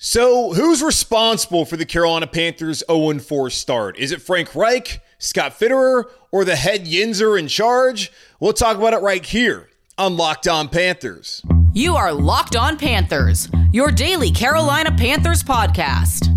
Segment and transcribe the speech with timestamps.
[0.00, 3.98] So, who's responsible for the Carolina Panthers 0 4 start?
[3.98, 8.12] Is it Frank Reich, Scott Fitterer, or the head Yinzer in charge?
[8.38, 11.42] We'll talk about it right here on Locked On Panthers.
[11.72, 16.28] You are Locked On Panthers, your daily Carolina Panthers podcast.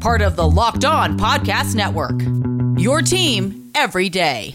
[0.00, 2.20] Part of the Locked On Podcast Network.
[2.80, 4.54] Your team every day.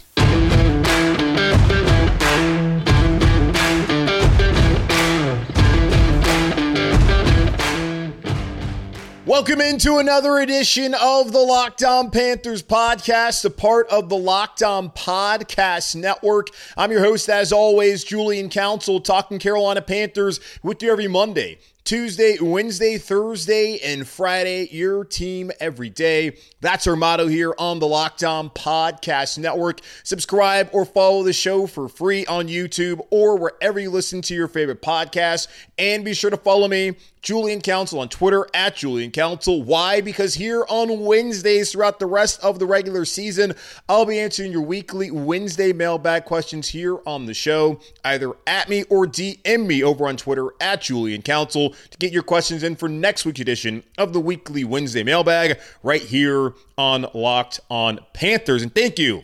[9.25, 14.61] Welcome into another edition of the Locked On Panthers podcast, a part of the Locked
[14.61, 16.47] On Podcast Network.
[16.75, 21.57] I'm your host, as always, Julian Council, talking Carolina Panthers with you every Monday.
[21.85, 24.67] Tuesday, Wednesday, Thursday, and Friday.
[24.71, 26.37] Your team every day.
[26.59, 29.79] That's our motto here on the Locked On Podcast Network.
[30.03, 34.47] Subscribe or follow the show for free on YouTube or wherever you listen to your
[34.47, 35.47] favorite podcast.
[35.77, 39.63] And be sure to follow me, Julian Council, on Twitter at Julian Council.
[39.63, 40.01] Why?
[40.01, 43.55] Because here on Wednesdays throughout the rest of the regular season,
[43.87, 48.83] I'll be answering your weekly Wednesday mailbag questions here on the show, either at me
[48.89, 52.89] or DM me over on Twitter at Julian Council to get your questions in for
[52.89, 58.63] next week's edition of the weekly Wednesday mailbag right here on Locked on Panthers.
[58.63, 59.23] And thank you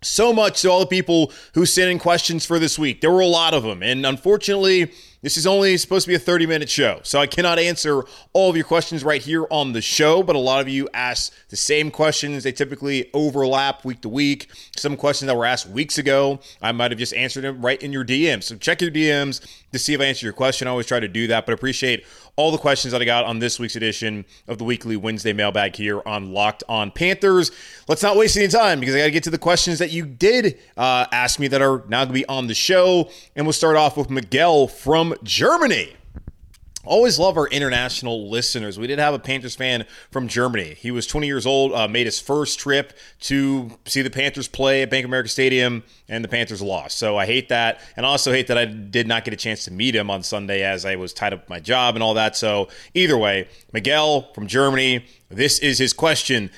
[0.00, 3.00] so much to all the people who sent in questions for this week.
[3.00, 3.82] There were a lot of them.
[3.82, 4.92] And unfortunately,
[5.26, 8.48] this is only supposed to be a 30 minute show, so I cannot answer all
[8.48, 10.22] of your questions right here on the show.
[10.22, 12.44] But a lot of you ask the same questions.
[12.44, 14.48] They typically overlap week to week.
[14.76, 17.92] Some questions that were asked weeks ago, I might have just answered them right in
[17.92, 18.44] your DMs.
[18.44, 19.44] So check your DMs
[19.76, 20.68] to see if I answer your question.
[20.68, 22.04] I always try to do that, but appreciate
[22.36, 25.76] all the questions that I got on this week's edition of the weekly Wednesday mailbag
[25.76, 27.50] here on Locked On Panthers.
[27.88, 30.04] Let's not waste any time because I got to get to the questions that you
[30.04, 33.10] did uh, ask me that are now going to be on the show.
[33.34, 35.94] And we'll start off with Miguel from Germany.
[36.86, 38.78] Always love our international listeners.
[38.78, 40.74] We did have a Panthers fan from Germany.
[40.74, 42.92] He was 20 years old, uh, made his first trip
[43.22, 46.96] to see the Panthers play at Bank of America Stadium, and the Panthers lost.
[46.96, 47.80] So I hate that.
[47.96, 50.62] And also hate that I did not get a chance to meet him on Sunday
[50.62, 52.36] as I was tied up with my job and all that.
[52.36, 56.50] So either way, Miguel from Germany, this is his question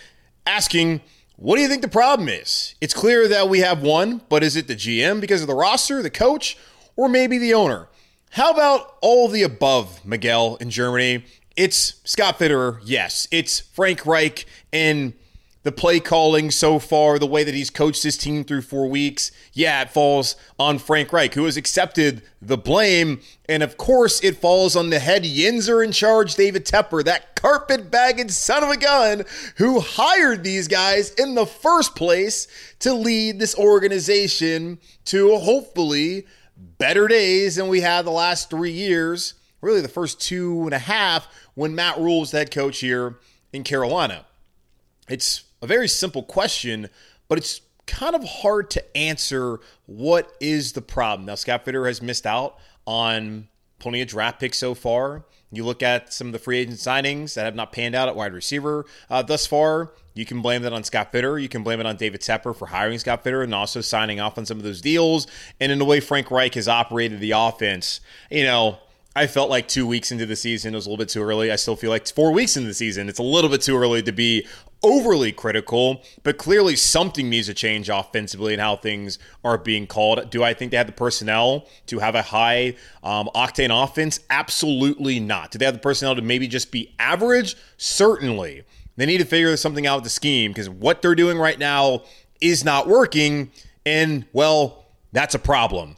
[0.46, 1.00] asking,
[1.36, 2.74] what do you think the problem is?
[2.80, 6.02] It's clear that we have one, but is it the GM because of the roster,
[6.02, 6.58] the coach,
[6.96, 7.88] or maybe the owner?
[8.32, 11.24] How about all the above, Miguel, in Germany?
[11.56, 13.26] It's Scott Fitterer, yes.
[13.30, 15.14] It's Frank Reich and
[15.62, 19.32] the play calling so far, the way that he's coached his team through four weeks.
[19.52, 23.20] Yeah, it falls on Frank Reich, who has accepted the blame.
[23.48, 27.90] And of course, it falls on the head Yinzer in charge, David Tepper, that carpet
[27.90, 29.24] bagging son of a gun
[29.56, 32.46] who hired these guys in the first place
[32.78, 36.26] to lead this organization to hopefully
[36.78, 40.78] better days than we had the last three years, really the first two and a
[40.78, 43.18] half when Matt Rhule was the head coach here
[43.52, 44.24] in Carolina.
[45.08, 46.88] It's a very simple question,
[47.28, 51.26] but it's kind of hard to answer what is the problem.
[51.26, 55.24] Now, Scott Fitter has missed out on plenty of draft picks so far.
[55.50, 58.16] You look at some of the free agent signings that have not panned out at
[58.16, 59.92] wide receiver uh, thus far.
[60.14, 61.38] You can blame that on Scott Fitter.
[61.38, 64.36] You can blame it on David Tepper for hiring Scott Fitter and also signing off
[64.36, 65.26] on some of those deals.
[65.60, 68.00] And in the way Frank Reich has operated the offense,
[68.30, 68.78] you know,
[69.16, 71.50] I felt like two weeks into the season it was a little bit too early.
[71.50, 74.02] I still feel like four weeks into the season, it's a little bit too early
[74.02, 74.46] to be
[74.82, 80.30] overly critical, but clearly something needs to change offensively and how things are being called.
[80.30, 84.20] Do I think they have the personnel to have a high um, octane offense?
[84.30, 85.50] Absolutely not.
[85.50, 87.56] Do they have the personnel to maybe just be average?
[87.76, 88.64] Certainly.
[88.96, 92.02] They need to figure something out with the scheme because what they're doing right now
[92.40, 93.52] is not working.
[93.84, 95.97] And, well, that's a problem.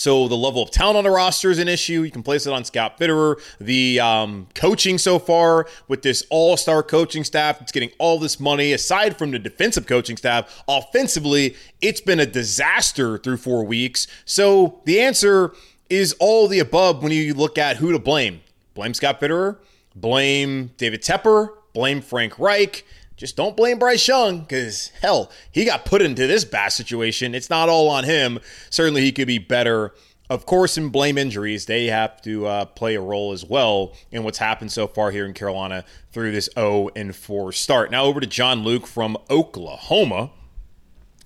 [0.00, 2.00] So the level of talent on the roster is an issue.
[2.00, 3.38] You can place it on Scott Fitterer.
[3.60, 8.72] The um, coaching so far with this all-star coaching staff, it's getting all this money.
[8.72, 14.06] Aside from the defensive coaching staff, offensively, it's been a disaster through four weeks.
[14.24, 15.52] So the answer
[15.90, 18.40] is all the above when you look at who to blame.
[18.72, 19.58] Blame Scott Fitterer.
[19.94, 21.50] Blame David Tepper.
[21.74, 22.86] Blame Frank Reich.
[23.20, 27.34] Just don't blame Bryce Young because, hell, he got put into this bad situation.
[27.34, 28.38] It's not all on him.
[28.70, 29.92] Certainly, he could be better
[30.30, 34.22] of course, in blame injuries, they have to uh, play a role as well in
[34.22, 37.90] what's happened so far here in Carolina through this 0 and 4 start.
[37.90, 40.30] Now over to John Luke from Oklahoma.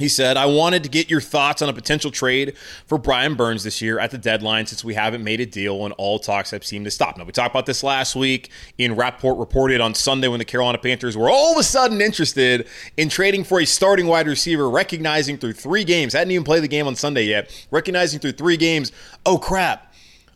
[0.01, 2.57] He said, I wanted to get your thoughts on a potential trade
[2.87, 5.95] for Brian Burns this year at the deadline since we haven't made a deal and
[5.99, 7.17] all talks have seemed to stop.
[7.17, 8.51] Now, we talked about this last week.
[8.81, 12.67] Ian Rapoport reported on Sunday when the Carolina Panthers were all of a sudden interested
[12.97, 16.69] in trading for a starting wide receiver, recognizing through three games, hadn't even played the
[16.69, 18.91] game on Sunday yet, recognizing through three games,
[19.25, 19.95] oh crap,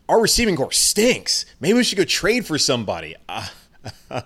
[0.08, 1.46] our receiving core stinks.
[1.58, 3.16] Maybe we should go trade for somebody.
[3.28, 3.48] Uh,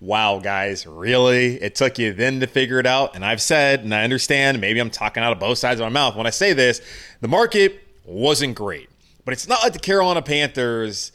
[0.00, 1.60] wow, guys, really?
[1.62, 3.14] It took you then to figure it out?
[3.14, 5.90] And I've said, and I understand, maybe I'm talking out of both sides of my
[5.90, 6.80] mouth when I say this,
[7.20, 8.88] the market wasn't great.
[9.24, 11.12] But it's not like the Carolina Panthers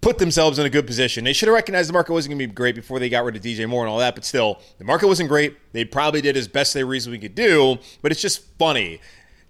[0.00, 1.24] put themselves in a good position.
[1.24, 3.36] They should have recognized the market wasn't going to be great before they got rid
[3.36, 5.56] of DJ Moore and all that, but still, the market wasn't great.
[5.72, 9.00] They probably did as best they reasonably could do, but it's just funny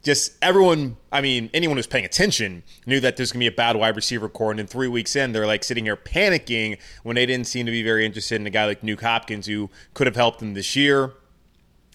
[0.02, 3.56] just everyone, I mean, anyone who's paying attention knew that there's going to be a
[3.56, 4.50] bad wide receiver core.
[4.50, 7.72] And then three weeks in, they're like sitting here panicking when they didn't seem to
[7.72, 10.74] be very interested in a guy like Nuke Hopkins who could have helped them this
[10.74, 11.12] year.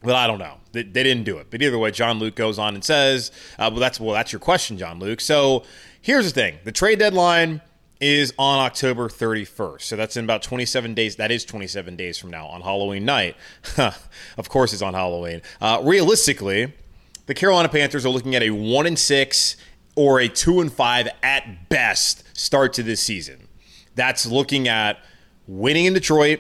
[0.03, 0.57] But I don't know.
[0.71, 1.47] They, they didn't do it.
[1.49, 4.39] But either way, John Luke goes on and says, uh, "Well, that's well, that's your
[4.39, 5.63] question, John Luke." So
[5.99, 7.61] here's the thing: the trade deadline
[7.99, 9.81] is on October 31st.
[9.81, 11.15] So that's in about 27 days.
[11.15, 13.35] That is 27 days from now on Halloween night.
[13.77, 15.41] of course, it's on Halloween.
[15.59, 16.73] Uh, realistically,
[17.27, 19.55] the Carolina Panthers are looking at a one and six
[19.95, 23.47] or a two and five at best start to this season.
[23.95, 24.99] That's looking at
[25.47, 26.39] winning in Detroit,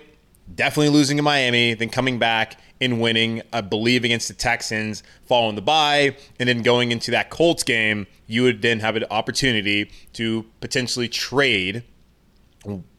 [0.53, 5.55] definitely losing in Miami, then coming back and winning, I believe, against the Texans, following
[5.55, 9.91] the bye, and then going into that Colts game, you would then have an opportunity
[10.13, 11.83] to potentially trade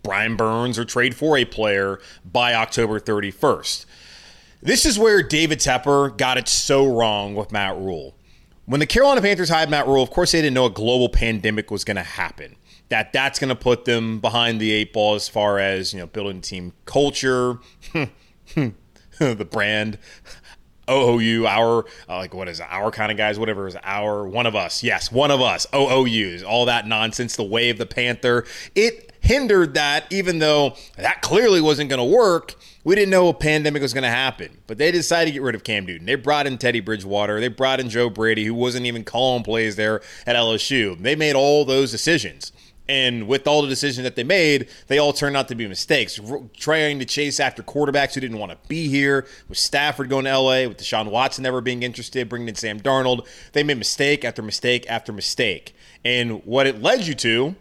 [0.02, 3.86] Brian Burns or trade for a player by October 31st.
[4.60, 8.16] This is where David Tepper got it so wrong with Matt Rhule.
[8.66, 11.70] When the Carolina Panthers hired Matt Rhule, of course they didn't know a global pandemic
[11.70, 12.56] was going to happen.
[12.88, 16.06] That that's going to put them behind the eight ball as far as you know
[16.06, 17.58] building team culture,
[18.54, 19.98] the brand,
[20.90, 24.46] OOU, our uh, like what is it, our kind of guys, whatever is our one
[24.46, 24.82] of us.
[24.82, 25.66] Yes, one of us.
[25.74, 27.36] OOUs, all that nonsense.
[27.36, 28.44] The way of the Panther.
[28.74, 32.56] It hindered that, even though that clearly wasn't going to work
[32.88, 35.54] we didn't know a pandemic was going to happen, but they decided to get rid
[35.54, 36.06] of Cam Newton.
[36.06, 37.38] They brought in Teddy Bridgewater.
[37.38, 40.98] They brought in Joe Brady, who wasn't even calling plays there at LSU.
[40.98, 42.50] They made all those decisions.
[42.88, 46.18] And with all the decisions that they made, they all turned out to be mistakes.
[46.56, 50.38] Trying to chase after quarterbacks who didn't want to be here, with Stafford going to
[50.38, 54.40] LA, with Deshaun Watson never being interested, bringing in Sam Darnold, they made mistake after
[54.40, 55.74] mistake after mistake.
[56.06, 57.54] And what it led you to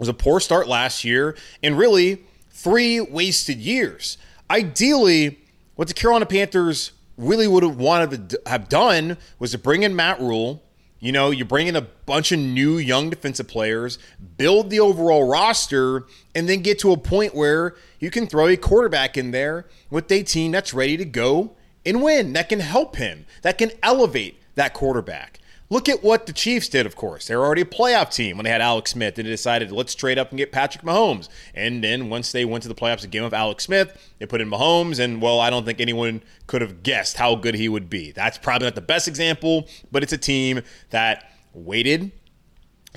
[0.00, 4.16] was a poor start last year and really three wasted years.
[4.50, 5.38] Ideally,
[5.76, 9.94] what the Carolina Panthers really would have wanted to have done was to bring in
[9.94, 10.62] Matt Rhule.
[11.00, 13.98] You know, you bring in a bunch of new young defensive players,
[14.38, 18.56] build the overall roster, and then get to a point where you can throw a
[18.56, 21.52] quarterback in there with a team that's ready to go
[21.84, 25.40] and win, that can help him, that can elevate that quarterback.
[25.72, 27.28] Look at what the Chiefs did, of course.
[27.28, 29.94] They were already a playoff team when they had Alex Smith and they decided, let's
[29.94, 31.28] trade up and get Patrick Mahomes.
[31.54, 34.50] And then once they went to the playoffs again with Alex Smith, they put in
[34.50, 34.98] Mahomes.
[34.98, 38.10] And, well, I don't think anyone could have guessed how good he would be.
[38.10, 42.10] That's probably not the best example, but it's a team that waited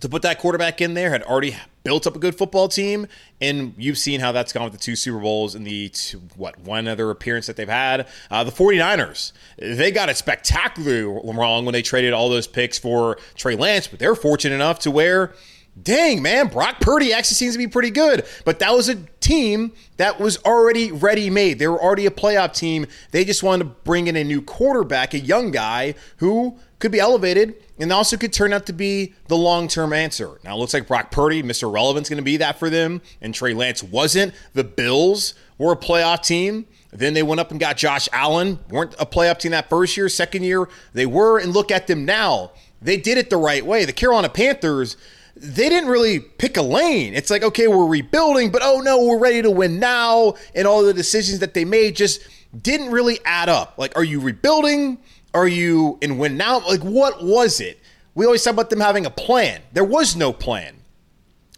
[0.01, 3.07] to put that quarterback in there, had already built up a good football team,
[3.41, 6.59] and you've seen how that's gone with the two Super Bowls and the two, what
[6.59, 8.07] one other appearance that they've had.
[8.31, 13.17] Uh, the 49ers, they got it spectacularly wrong when they traded all those picks for
[13.35, 15.33] Trey Lance, but they're fortunate enough to where
[15.81, 18.25] dang, man, Brock Purdy actually seems to be pretty good.
[18.45, 21.59] But that was a team that was already ready made.
[21.59, 22.85] They were already a playoff team.
[23.11, 26.99] They just wanted to bring in a new quarterback, a young guy who could be
[26.99, 30.39] elevated and also could turn out to be the long term answer.
[30.43, 31.71] Now, it looks like Brock Purdy, Mr.
[31.71, 34.33] Relevant's going to be that for them, and Trey Lance wasn't.
[34.53, 36.65] The Bills were a playoff team.
[36.91, 38.59] Then they went up and got Josh Allen.
[38.69, 40.69] Weren't a playoff team that first year, second year.
[40.93, 42.51] They were, and look at them now.
[42.81, 43.85] They did it the right way.
[43.85, 44.97] The Carolina Panthers
[45.35, 47.13] they didn't really pick a lane.
[47.13, 50.35] It's like, okay, we're rebuilding, but oh no, we're ready to win now.
[50.53, 52.27] And all the decisions that they made just
[52.59, 53.75] didn't really add up.
[53.77, 54.99] Like, are you rebuilding?
[55.33, 56.59] Are you in win now?
[56.59, 57.79] Like, what was it?
[58.15, 59.61] We always talk about them having a plan.
[59.71, 60.75] There was no plan.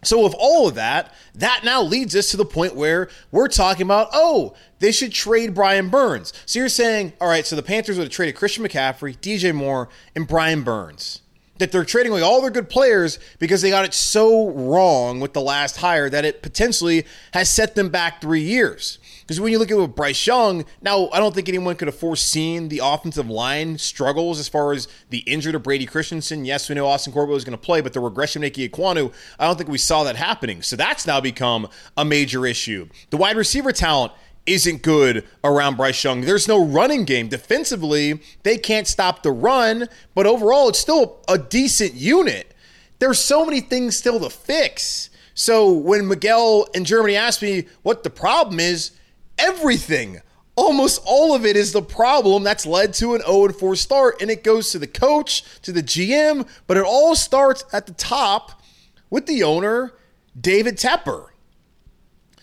[0.03, 3.81] So, with all of that, that now leads us to the point where we're talking
[3.81, 6.31] about, oh, they should trade Brian Burns.
[6.45, 9.89] So, you're saying, all right, so the Panthers would have traded Christian McCaffrey, DJ Moore,
[10.15, 11.21] and Brian Burns.
[11.57, 15.33] That they're trading away all their good players because they got it so wrong with
[15.33, 18.99] the last hire that it potentially has set them back three years.
[19.21, 21.97] Because when you look at with Bryce Young, now I don't think anyone could have
[21.97, 26.45] foreseen the offensive line struggles as far as the injury to Brady Christensen.
[26.45, 29.11] Yes, we know Austin Corbett was going to play, but the regression of Ike Ekwonu,
[29.39, 30.61] I don't think we saw that happening.
[30.61, 32.87] So that's now become a major issue.
[33.09, 34.13] The wide receiver talent
[34.45, 36.21] isn't good around Bryce Young.
[36.21, 37.27] There's no running game.
[37.27, 42.53] Defensively, they can't stop the run, but overall, it's still a decent unit.
[42.99, 45.09] There's so many things still to fix.
[45.33, 48.91] So when Miguel in Germany asked me what the problem is,
[49.37, 50.21] everything.
[50.55, 54.21] Almost all of it is the problem that's led to an 0 4 start.
[54.21, 57.93] And it goes to the coach, to the GM, but it all starts at the
[57.93, 58.61] top
[59.09, 59.93] with the owner,
[60.39, 61.27] David Tepper.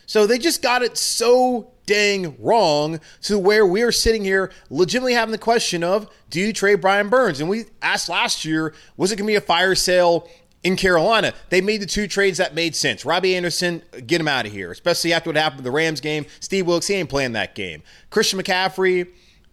[0.04, 5.12] So they just got it so dang wrong to where we are sitting here legitimately
[5.12, 7.38] having the question of do you trade Brian Burns?
[7.38, 10.26] And we asked last year, was it going to be a fire sale
[10.64, 13.04] in Carolina, they made the two trades that made sense.
[13.04, 16.25] Robbie Anderson, get him out of here, especially after what happened with the Rams game.
[16.38, 17.82] Steve Wilks, he ain't playing that game.
[18.11, 19.08] Christian McCaffrey,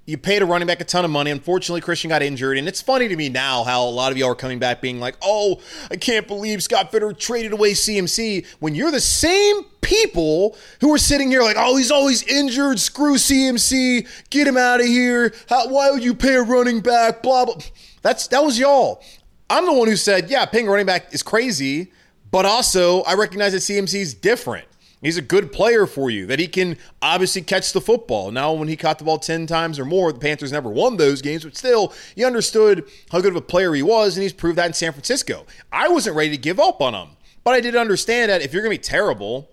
[0.10, 1.30] you paid a running back a ton of money.
[1.30, 2.58] Unfortunately, Christian got injured.
[2.58, 5.00] And it's funny to me now how a lot of y'all are coming back being
[5.00, 5.62] like, oh,
[5.92, 10.98] I can't believe Scott Fitter traded away CMC when you're the same people who are
[10.98, 12.80] sitting here like, oh, he's always injured.
[12.80, 14.08] Screw CMC.
[14.32, 15.32] Get him out of here.
[15.48, 17.22] How, why would you pay a running back?
[17.22, 17.58] Blah, blah.
[18.02, 19.04] That's, that was y'all.
[19.48, 21.92] I'm the one who said, yeah, paying a running back is crazy,
[22.32, 24.66] but also I recognize that CMC is different.
[25.02, 28.32] He's a good player for you, that he can obviously catch the football.
[28.32, 31.22] Now, when he caught the ball 10 times or more, the Panthers never won those
[31.22, 34.58] games, but still, he understood how good of a player he was, and he's proved
[34.58, 35.46] that in San Francisco.
[35.72, 37.16] I wasn't ready to give up on him,
[37.46, 39.50] but I did understand that if you're going to be terrible,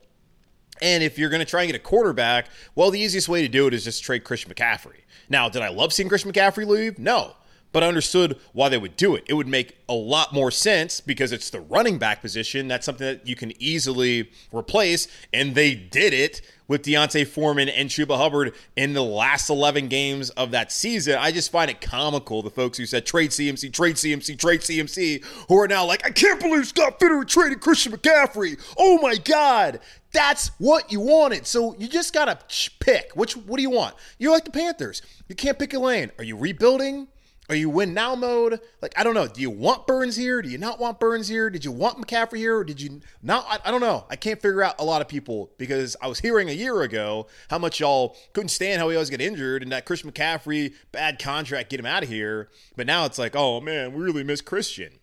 [0.82, 3.48] and if you're going to try and get a quarterback, well, the easiest way to
[3.48, 5.02] do it is just trade Christian McCaffrey.
[5.28, 6.98] Now, did I love seeing Christian McCaffrey leave?
[6.98, 7.34] No
[7.72, 9.24] but I understood why they would do it.
[9.28, 12.68] It would make a lot more sense because it's the running back position.
[12.68, 15.08] That's something that you can easily replace.
[15.32, 20.30] And they did it with D'Onta Foreman and Chuba Hubbard in the last 11 games
[20.30, 21.16] of that season.
[21.18, 25.24] I just find it comical, the folks who said trade CMC, trade CMC, trade CMC,
[25.48, 28.58] who are now like, I can't believe Scott Fitter traded Christian McCaffrey.
[28.78, 29.80] Oh my God.
[30.12, 31.46] That's what you wanted.
[31.46, 33.12] So you just got to pick.
[33.14, 33.94] Which, what do you want?
[34.18, 35.02] You're like the Panthers.
[35.28, 36.10] You can't pick a lane.
[36.18, 37.08] Are you rebuilding?
[37.48, 38.60] Are you win now mode?
[38.82, 39.28] Like, I don't know.
[39.28, 40.42] Do you want Burns here?
[40.42, 41.48] Do you not want Burns here?
[41.48, 42.56] Did you want McCaffrey here?
[42.56, 43.46] Or did you not?
[43.48, 44.04] I, I, don't know.
[44.10, 47.28] I can't figure out a lot of people because I was hearing a year ago
[47.48, 51.20] how much y'all couldn't stand how he always get injured and that Christian McCaffrey, bad
[51.20, 52.48] contract, get him out of here.
[52.76, 54.98] But now it's like, oh man, we really miss Christian.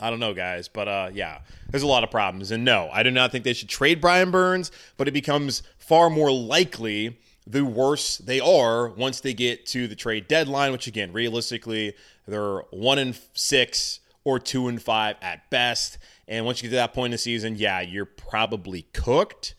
[0.00, 1.40] I don't know, guys, but uh, yeah,
[1.70, 2.50] there's a lot of problems.
[2.50, 6.08] And no, I do not think they should trade Brian Burns, but it becomes far
[6.10, 11.12] more likely the worse they are once they get to the trade deadline, which again,
[11.12, 11.94] realistically,
[12.26, 15.96] they're one and six or two and five at best.
[16.26, 19.54] And once you get to that point in the season, yeah, you're probably cooked.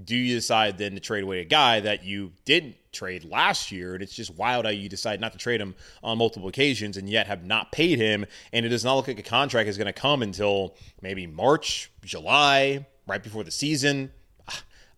[0.00, 3.94] Do you decide then to trade away a guy that you didn't trade last year?
[3.94, 5.74] And it's just wild how you decide not to trade him
[6.04, 8.26] on multiple occasions and yet have not paid him.
[8.52, 11.90] And it does not look like a contract is going to come until maybe March,
[12.04, 14.12] July, right before the season.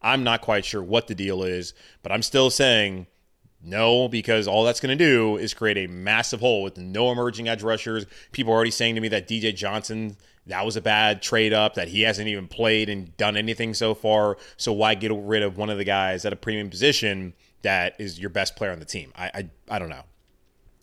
[0.03, 3.07] I'm not quite sure what the deal is, but I'm still saying
[3.63, 7.49] no, because all that's going to do is create a massive hole with no emerging
[7.49, 8.07] edge rushers.
[8.31, 11.75] People are already saying to me that DJ Johnson, that was a bad trade up,
[11.75, 14.37] that he hasn't even played and done anything so far.
[14.57, 18.21] So why get rid of one of the guys at a premium position that is
[18.21, 19.13] your best player on the team?
[19.17, 20.05] I, I, I don't know.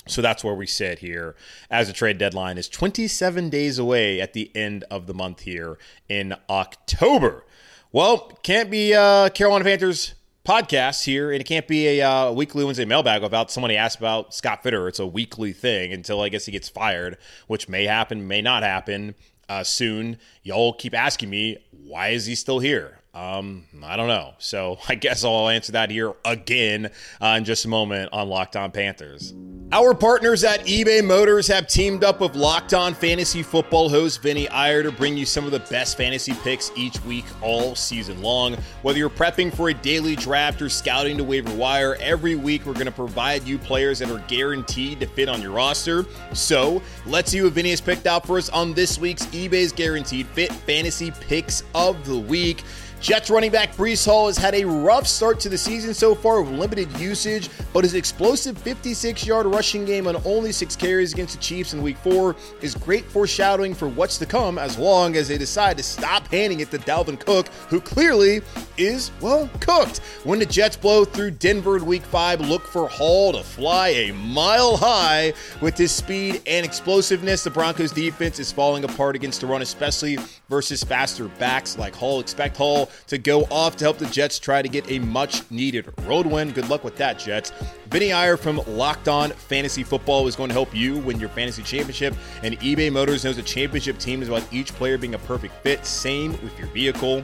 [0.05, 1.35] So that's where we sit here
[1.69, 5.77] as the trade deadline is 27 days away at the end of the month here
[6.09, 7.45] in October.
[7.93, 12.65] Well, can't be uh, Carolina Panthers podcast here, and it can't be a uh, weekly
[12.65, 14.87] Wednesday mailbag without somebody asked about Scott Fitter.
[14.87, 18.63] It's a weekly thing until I guess he gets fired, which may happen, may not
[18.63, 19.13] happen
[19.47, 20.17] uh, soon.
[20.41, 22.97] Y'all keep asking me, why is he still here?
[23.13, 24.33] Um, I don't know.
[24.39, 26.91] So I guess I'll answer that here again
[27.21, 29.33] uh, in just a moment on Locked On Panthers.
[29.71, 34.47] Our partners at eBay Motors have teamed up with Locked On Fantasy Football host Vinny
[34.49, 38.55] Iyer to bring you some of the best fantasy picks each week all season long.
[38.83, 42.73] Whether you're prepping for a daily draft or scouting to waiver wire, every week we're
[42.73, 46.05] going to provide you players that are guaranteed to fit on your roster.
[46.33, 50.27] So let's see what Vinny has picked out for us on this week's eBay's Guaranteed
[50.27, 52.63] Fit Fantasy Picks of the Week.
[53.03, 56.41] Jets running back Breece Hall has had a rough start to the season so far
[56.41, 61.35] with limited usage, but his explosive 56 yard rushing game on only six carries against
[61.35, 65.27] the Chiefs in week four is great foreshadowing for what's to come as long as
[65.27, 68.39] they decide to stop handing it to Dalvin Cook, who clearly
[68.77, 69.97] is, well, cooked.
[70.23, 74.13] When the Jets blow through Denver in week five, look for Hall to fly a
[74.13, 77.43] mile high with his speed and explosiveness.
[77.43, 80.17] The Broncos defense is falling apart against the run, especially
[80.49, 82.19] versus faster backs like Hall.
[82.19, 85.91] Expect Hall to go off to help the Jets try to get a much needed
[86.03, 86.51] road win.
[86.51, 87.51] Good luck with that, Jets.
[87.87, 91.63] Vinny Iyer from Locked On Fantasy Football is going to help you win your fantasy
[91.63, 92.13] championship.
[92.41, 95.85] And eBay Motors knows a championship team is about each player being a perfect fit.
[95.85, 97.23] Same with your vehicle.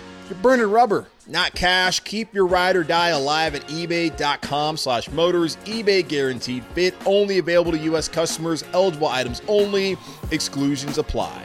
[0.31, 2.01] you're burning rubber not cash.
[2.01, 5.55] Keep your ride or die alive at ebay.com slash motors.
[5.65, 6.93] eBay guaranteed fit.
[7.05, 8.07] Only available to U.S.
[8.07, 8.63] customers.
[8.73, 9.97] Eligible items only.
[10.31, 11.43] Exclusions apply.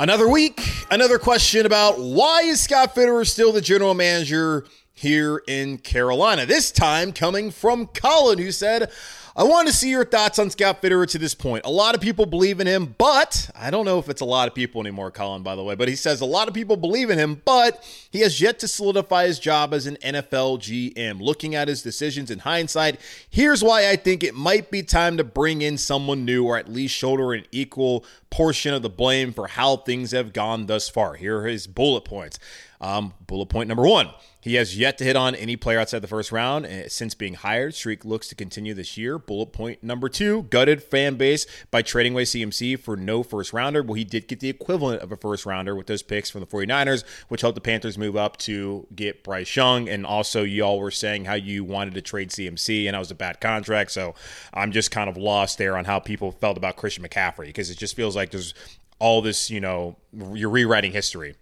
[0.00, 5.78] Another week, another question about why is Scott Fitterer still the general manager here in
[5.78, 6.46] Carolina?
[6.46, 8.90] This time coming from Colin, who said,
[9.36, 11.66] I want to see your thoughts on Scott Fitterer to this point.
[11.66, 14.46] A lot of people believe in him, but I don't know if it's a lot
[14.46, 15.74] of people anymore, Colin, by the way.
[15.74, 18.68] But he says a lot of people believe in him, but he has yet to
[18.68, 21.20] solidify his job as an NFL GM.
[21.20, 25.24] Looking at his decisions in hindsight, here's why I think it might be time to
[25.24, 29.48] bring in someone new or at least shoulder an equal portion of the blame for
[29.48, 31.14] how things have gone thus far.
[31.14, 32.38] Here are his bullet points.
[32.80, 34.10] Um, bullet point number one
[34.44, 37.32] he has yet to hit on any player outside the first round eh, since being
[37.32, 37.74] hired.
[37.74, 39.18] Streak looks to continue this year.
[39.18, 43.82] Bullet point number two gutted fan base by trading away CMC for no first rounder.
[43.82, 46.46] Well, he did get the equivalent of a first rounder with those picks from the
[46.46, 49.88] 49ers, which helped the Panthers move up to get Bryce Young.
[49.88, 53.14] And also, y'all were saying how you wanted to trade CMC, and that was a
[53.14, 53.92] bad contract.
[53.92, 54.14] So
[54.52, 57.78] I'm just kind of lost there on how people felt about Christian McCaffrey because it
[57.78, 58.52] just feels like there's
[58.98, 59.96] all this, you know,
[60.34, 61.34] you're rewriting history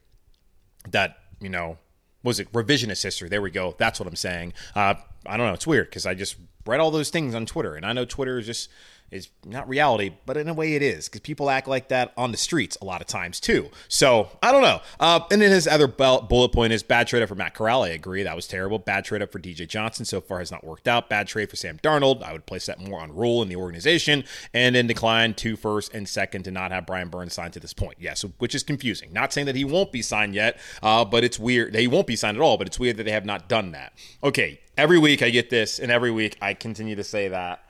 [0.88, 1.78] that, you know,
[2.22, 3.28] was it revisionist history?
[3.28, 3.74] There we go.
[3.78, 4.52] That's what I'm saying.
[4.74, 4.94] Uh,
[5.26, 5.54] I don't know.
[5.54, 6.36] It's weird because I just
[6.66, 8.70] read all those things on Twitter, and I know Twitter is just
[9.12, 12.32] is not reality, but in a way it is because people act like that on
[12.32, 13.70] the streets a lot of times too.
[13.88, 14.80] So I don't know.
[14.98, 17.82] Uh, and then his other bullet point is bad trade up for Matt Corral.
[17.82, 18.78] I agree that was terrible.
[18.78, 21.08] Bad trade up for DJ Johnson so far has not worked out.
[21.08, 22.22] Bad trade for Sam Darnold.
[22.22, 25.92] I would place that more on Rhule in the organization, and then decline to first
[25.92, 27.98] and second to not have Brian Burns signed to this point.
[27.98, 29.12] Yes, yeah, so, which is confusing.
[29.12, 31.74] Not saying that he won't be signed yet, uh, but it's weird.
[31.74, 33.92] He won't be signed at all, but it's weird that they have not done that.
[34.24, 37.64] Okay, every week I get this, and every week I continue to say that.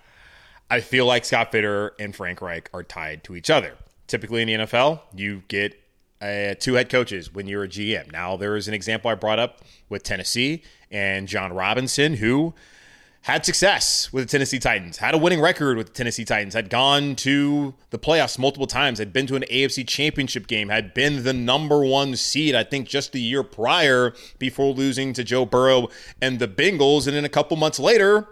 [0.73, 3.75] I feel like Scott Fitter and Frank Reich are tied to each other.
[4.07, 5.79] Typically in the NFL, you get
[6.23, 8.11] uh, two head coaches when you're a GM.
[8.11, 12.55] Now, there is an example I brought up with Tennessee and Jon Robinson, who
[13.21, 16.71] had success with the Tennessee Titans, had a winning record with the Tennessee Titans, had
[16.71, 21.23] gone to the playoffs multiple times, had been to an AFC championship game, had been
[21.23, 25.89] the number one seed, I think, just the year prior before losing to Joe Burrow
[26.23, 27.07] and the Bengals.
[27.07, 28.27] And then a couple months later,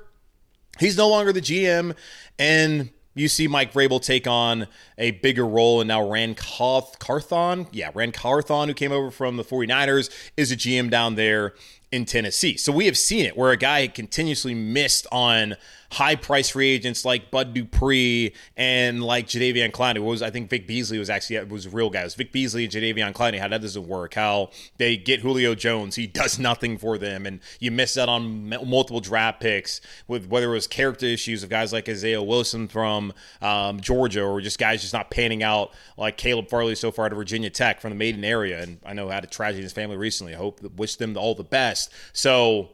[0.80, 1.94] he's no longer the GM
[2.40, 7.90] and you see Mike Vrabel take on a bigger role, and now Ran Carthon, yeah,
[7.94, 11.54] Ran Carthon, who came over from the 49ers, is a GM down there
[11.92, 12.56] in Tennessee.
[12.56, 15.56] So we have seen it where a guy continuously missed on
[15.92, 19.98] high price free agents like Bud Dupree and like Jadeveon Clowney.
[19.98, 22.02] Was I think Vic Beasley was actually was a real guy.
[22.02, 23.38] It was Vic Beasley and Jadeveon Clowney.
[23.38, 24.14] How that doesn't work.
[24.14, 28.48] How they get Julio Jones, he does nothing for them, and you miss out on
[28.48, 33.12] multiple draft picks with whether it was character issues of guys like Isaiah Wilson from
[33.42, 37.16] um, Georgia or just guys just not panning out like Caleb Farley so far to
[37.16, 38.62] Virginia Tech from the Maiden area.
[38.62, 40.34] And I know had a tragedy in his family recently.
[40.34, 41.79] I hope wish them all the best.
[42.12, 42.70] So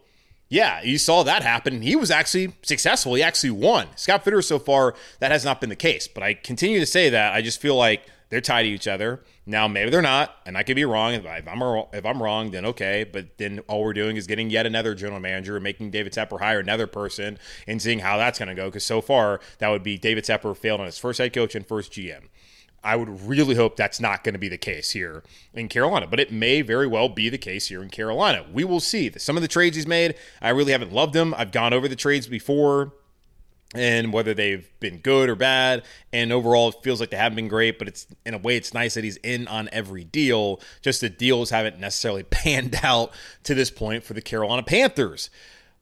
[0.49, 1.83] yeah, you saw that happen.
[1.83, 3.15] He was actually successful.
[3.15, 3.89] He actually won.
[3.97, 6.07] Scott Fitter so far, that has not been the case.
[6.07, 7.35] But I continue to say that.
[7.35, 9.23] I just feel like they're tied to each other.
[9.49, 11.15] Now, maybe they're not, and I could be wrong.
[11.15, 13.05] If I'm if I'm wrong, then okay.
[13.05, 16.41] But then all we're doing is getting yet another general manager, and making David Tepper
[16.41, 18.67] hire another person, and seeing how that's going to go.
[18.67, 21.65] Because so far, that would be David Tepper failed on his first head coach and
[21.67, 22.25] first GM.
[22.87, 26.21] I would really hope that's not going to be the case here in Carolina, but
[26.21, 28.47] it may very well be the case here in Carolina.
[28.53, 29.11] We will see.
[29.19, 31.35] Some of the trades he's made, I really haven't loved them.
[31.37, 32.93] I've gone over the trades before
[33.75, 35.83] and whether they've been good or bad.
[36.13, 38.73] And overall, it feels like they haven't been great, but it's in a way, it's
[38.73, 40.61] nice that he's in on every deal.
[40.81, 43.11] Just the deals haven't necessarily panned out
[43.43, 45.29] to this point for the Carolina Panthers.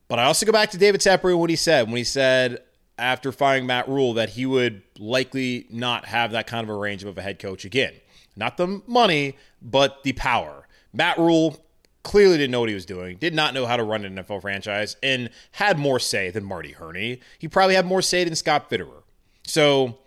[0.09, 2.63] But I also go back to David and what he said when he said,
[2.99, 7.03] after firing Matt Rhule that he would likely not have that kind of a range
[7.05, 7.93] of a head coach again.
[8.37, 10.67] Not the money, but the power.
[10.93, 11.65] Matt Rhule
[12.03, 14.43] clearly didn't know what he was doing, did not know how to run an NFL
[14.43, 17.21] franchise, and had more say than Marty Hurney.
[17.39, 19.03] He probably had more say than Scott Fitterer.
[19.47, 19.99] So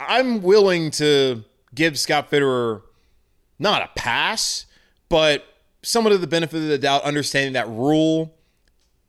[0.00, 2.82] I'm willing to give Scott Fitterer
[3.58, 4.66] not a pass,
[5.08, 5.44] but
[5.82, 8.34] somewhat of the benefit of the doubt, understanding that Rule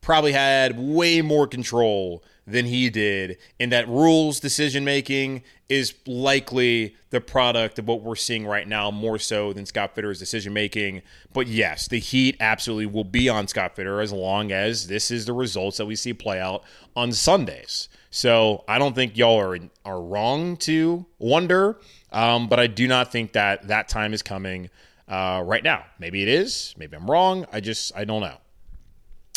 [0.02, 6.96] probably had way more control than he did, and that Rhule's decision making is likely
[7.10, 11.02] the product of what we're seeing right now, more so than Scott Fitterer's decision making.
[11.32, 15.26] But yes, the heat absolutely will be on Scott Fitterer as long as this is
[15.26, 16.64] the results that we see play out
[16.96, 17.88] on Sundays.
[18.10, 21.80] So I don't think y'all are are wrong to wonder,
[22.12, 24.70] um, but I do not think that that time is coming
[25.08, 25.86] uh, right now.
[25.98, 26.76] Maybe it is.
[26.78, 27.46] Maybe I'm wrong.
[27.52, 28.38] I just I don't know.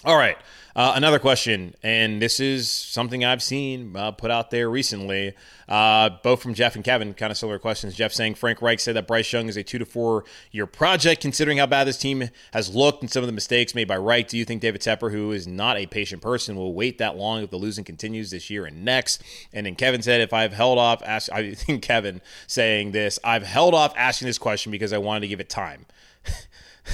[0.07, 0.38] All right.
[0.77, 5.35] Uh, another question, and this is something I've seen uh, put out there recently,
[5.69, 7.97] uh, both from Jeff and Kevin, kind of similar questions.
[7.97, 11.23] Jeff saying Frank Reich said that Bryce Young is a two to four year project,
[11.23, 14.29] considering how bad this team has looked and some of the mistakes made by Reich.
[14.29, 17.42] Do you think David Tepper, who is not a patient person, will wait that long
[17.42, 19.25] if the losing continues this year and next?
[19.53, 23.42] And then Kevin said, if I've held off, ask, I think Kevin saying this, I've
[23.42, 25.87] held off asking this question because I wanted to give it time.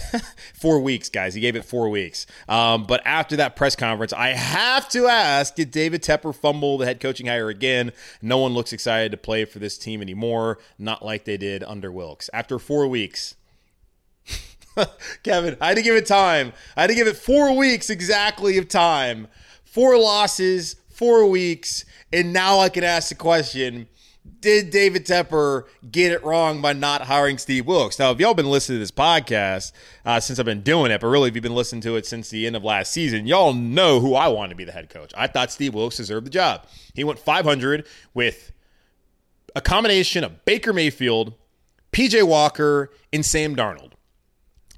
[0.54, 1.34] four weeks, guys.
[1.34, 2.26] He gave it four weeks.
[2.48, 6.86] Um, but after that press conference, I have to ask did David Tepper fumble the
[6.86, 7.92] head coaching hire again?
[8.20, 11.90] No one looks excited to play for this team anymore, not like they did under
[11.92, 12.30] Wilks.
[12.32, 13.36] After four weeks,
[15.22, 16.52] Kevin, I had to give it time.
[16.76, 19.28] I had to give it four weeks exactly of time.
[19.64, 23.88] Four losses, four weeks, and now I can ask the question
[24.42, 27.98] did David Tepper get it wrong by not hiring Steve Wilks?
[27.98, 29.72] Now, if y'all been listening to this podcast
[30.04, 32.28] uh, since I've been doing it, but really if you've been listening to it since
[32.28, 35.12] the end of last season, y'all know who I wanted to be the head coach.
[35.16, 36.66] I thought Steve Wilks deserved the job.
[36.92, 38.52] He went 500 with
[39.54, 41.34] a combination of Baker Mayfield,
[41.92, 43.92] PJ Walker, and Sam Darnold.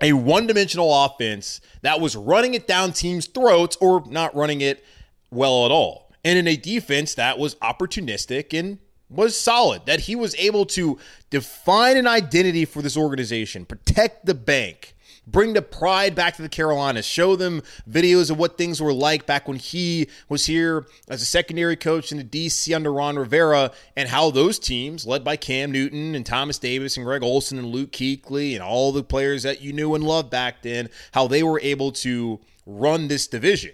[0.03, 4.85] A one dimensional offense that was running it down teams' throats or not running it
[5.31, 6.12] well at all.
[6.22, 10.98] And in a defense that was opportunistic and was solid, that he was able to
[11.30, 14.94] define an identity for this organization, protect the bank,
[15.26, 19.26] bring the pride back to the Carolinas, show them videos of what things were like
[19.26, 23.72] back when he was here as a secondary coach in the DC under Ron Rivera,
[23.96, 27.68] and how those teams, led by Cam Newton and Thomas Davis and Greg Olsen and
[27.68, 31.42] Luke Kuechly and all the players that you knew and loved back then, how they
[31.42, 33.72] were able to run this division.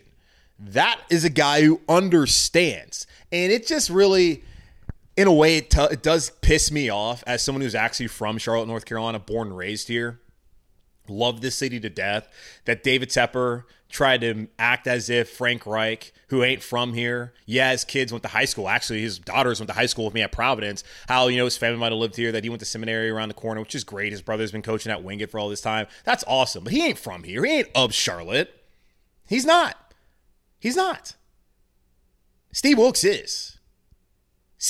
[0.59, 3.07] That is a guy who understands.
[3.33, 4.45] And it just really
[5.21, 8.39] in a way, it, t- it does piss me off as someone who's actually from
[8.39, 10.19] Charlotte, North Carolina, born and raised here.
[11.09, 12.27] Love this city to death.
[12.65, 17.73] That David Tepper tried to act as if Frank Reich, who ain't from here, yeah,
[17.73, 18.67] his kids went to high school.
[18.67, 20.85] Actually, his daughters went to high school with me at Providence.
[21.07, 23.29] How, you know, his family might have lived here, that he went to seminary around
[23.29, 24.13] the corner, which is great.
[24.13, 25.87] His brother's been coaching at Wingate for all this time.
[26.05, 26.65] That's awesome.
[26.65, 27.45] But he ain't from here.
[27.45, 28.55] He ain't of Charlotte.
[29.29, 29.77] He's not.
[30.59, 31.15] He's not.
[32.53, 33.59] Steve Wilks is.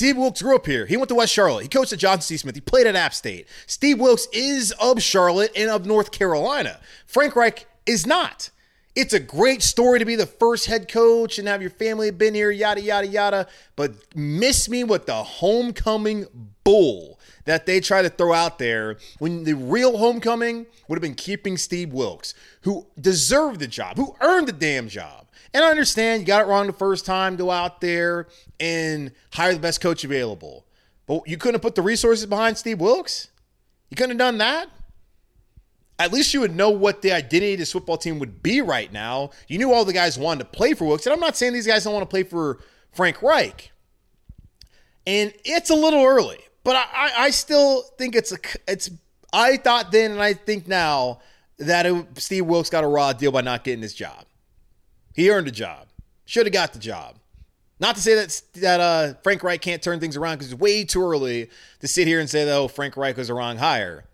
[0.01, 0.87] Steve Wilks grew up here.
[0.87, 1.61] He went to West Charlotte.
[1.61, 2.37] He coached at Johnson C.
[2.37, 2.55] Smith.
[2.55, 3.47] He played at App State.
[3.67, 6.79] Steve Wilks is of Charlotte and of North Carolina.
[7.05, 8.49] Frank Reich is not.
[8.95, 12.33] It's a great story to be the first head coach and have your family been
[12.33, 13.47] here, yada, yada, yada.
[13.75, 16.25] But miss me with the homecoming
[16.63, 21.15] bull that they try to throw out there when the real homecoming would have been
[21.15, 25.27] keeping Steve Wilks, who deserved the job, who earned the damn job.
[25.53, 28.27] And I understand you got it wrong the first time, go out there
[28.59, 30.65] and hire the best coach available.
[31.07, 33.29] But you couldn't have put the resources behind Steve Wilks?
[33.89, 34.69] You couldn't have done that?
[35.99, 38.91] At least you would know what the identity of this football team would be right
[38.91, 39.31] now.
[39.47, 41.05] You knew all the guys wanted to play for Wilks.
[41.05, 42.59] And I'm not saying these guys don't want to play for
[42.91, 43.71] Frank Reich.
[45.05, 48.89] And it's a little early, but I, I still think it's a it's
[49.33, 51.19] I thought then and I think now
[51.57, 54.25] that it, Steve Wilks got a raw deal by not getting his job.
[55.13, 55.87] He earned a job.
[56.25, 57.17] Should have got the job.
[57.79, 60.83] Not to say that that uh, Frank Reich can't turn things around because it's way
[60.83, 64.05] too early to sit here and say, though, Frank Reich was the wrong hire.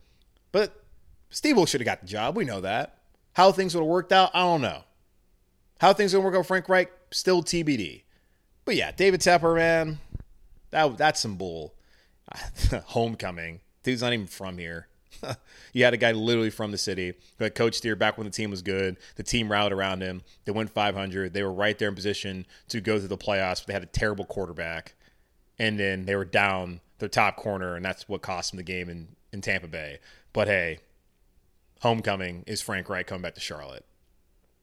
[0.53, 0.81] But
[1.29, 2.37] Steve Wilks should have got the job.
[2.37, 2.97] We know that.
[3.33, 4.83] How things would have worked out, I don't know.
[5.79, 8.03] How things to work out Frank Reich, still TBD.
[8.65, 9.99] But yeah, David Tepper, man,
[10.71, 11.73] that that's some bull.
[12.87, 13.61] Homecoming.
[13.83, 14.87] Dude's not even from here.
[15.73, 18.31] you had a guy literally from the city who had coached here back when the
[18.31, 18.97] team was good.
[19.15, 20.21] The team rallied around him.
[20.45, 21.33] They went 500.
[21.33, 23.87] They were right there in position to go to the playoffs, but they had a
[23.87, 24.95] terrible quarterback.
[25.59, 28.89] And then they were down their top corner, and that's what cost them the game
[28.89, 29.99] in, in Tampa Bay.
[30.33, 30.79] But hey,
[31.81, 33.85] homecoming is Frank Reich coming back to Charlotte.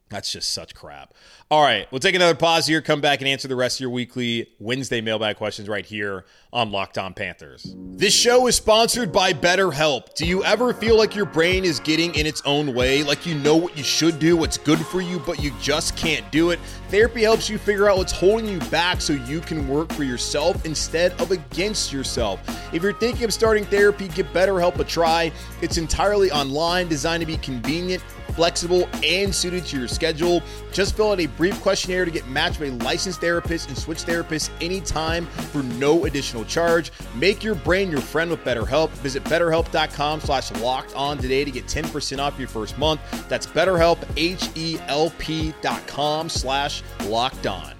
[0.09, 1.15] That's just such crap.
[1.49, 3.89] All right, we'll take another pause here, come back and answer the rest of your
[3.89, 7.75] weekly Wednesday mailbag questions right here on Locked On Panthers.
[7.75, 10.13] This show is sponsored by BetterHelp.
[10.13, 13.33] Do you ever feel like your brain is getting in its own way, like you
[13.35, 16.59] know what you should do, what's good for you, but you just can't do it?
[16.89, 20.65] Therapy helps you figure out what's holding you back so you can work for yourself
[20.65, 22.39] instead of against yourself.
[22.73, 25.31] If you're thinking of starting therapy, give BetterHelp a try.
[25.61, 28.03] It's entirely online, designed to be convenient
[28.35, 30.43] flexible, and suited to your schedule.
[30.71, 34.03] Just fill out a brief questionnaire to get matched with a licensed therapist and switch
[34.03, 36.91] therapists anytime for no additional charge.
[37.15, 38.89] Make your brain your friend with BetterHelp.
[39.01, 43.01] Visit betterhelp.com slash locked on today to get 10% off your first month.
[43.29, 47.73] That's betterhelp, H-E-L-P dot com slash locked on.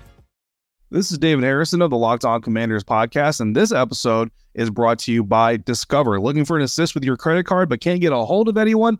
[0.91, 4.99] This is David Harrison of the Locked On Commanders podcast, and this episode is brought
[4.99, 6.21] to you by Discover.
[6.21, 8.99] Looking for an assist with your credit card but can't get a hold of anyone?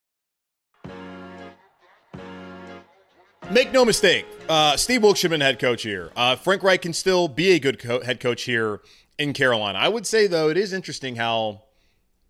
[3.51, 6.09] Make no mistake, uh, Steve Wilks should have been head coach here.
[6.15, 8.79] Uh, Frank Reich can still be a good co- head coach here
[9.19, 9.77] in Carolina.
[9.77, 11.63] I would say, though, it is interesting how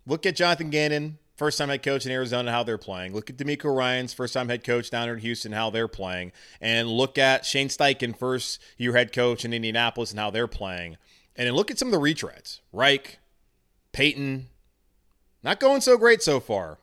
[0.08, 3.14] look at Jonathan Gannon, first time head coach in Arizona, how they're playing.
[3.14, 6.32] Look at DeMeco Ryans first time head coach down here in Houston, how they're playing.
[6.60, 10.98] And look at Shane Steichen, first year head coach in Indianapolis, and how they're playing.
[11.36, 13.20] And then look at some of the retreads Reich,
[13.92, 14.48] Payton,
[15.44, 16.80] not going so great so far.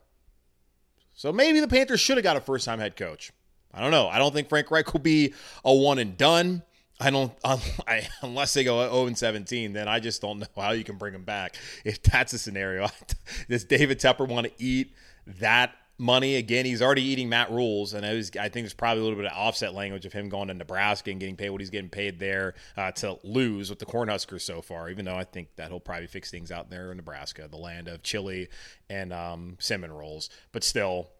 [1.13, 3.33] So maybe the Panthers should have got a first time head coach.
[3.73, 4.07] I don't know.
[4.07, 6.63] I don't think Frank Reich will be a one and done.
[6.99, 10.71] I don't, I, unless they go 0 and 17, then I just don't know how
[10.71, 11.55] you can bring him back.
[11.85, 12.89] If that's a scenario,
[13.49, 14.93] does David Tepper want to eat
[15.39, 16.65] that money again?
[16.65, 19.31] He's already eating Matt Rhule's, and I, was, I think there's probably a little bit
[19.31, 22.19] of offset language of him going to Nebraska and getting paid what he's getting paid
[22.19, 24.89] there uh, to lose with the Cornhuskers so far.
[24.89, 27.87] Even though I think that he'll probably fix things out there in Nebraska, the land
[27.87, 28.49] of chili
[28.89, 31.11] and um, cinnamon rolls, but still